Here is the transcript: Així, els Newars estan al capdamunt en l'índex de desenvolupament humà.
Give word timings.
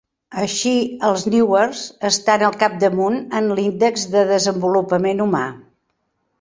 Així, 0.43 0.71
els 1.09 1.25
Newars 1.33 1.83
estan 2.09 2.47
al 2.49 2.57
capdamunt 2.65 3.21
en 3.43 3.55
l'índex 3.61 4.09
de 4.17 4.27
desenvolupament 4.35 5.27
humà. 5.31 5.47